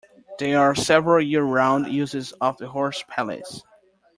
There 0.39 0.59
are 0.59 0.73
several 0.73 1.23
year-round 1.23 1.85
uses 1.93 2.31
of 2.41 2.57
the 2.57 2.67
Horse 2.69 3.03
Palace. 3.07 3.61